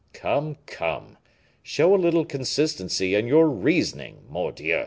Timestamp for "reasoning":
3.47-4.23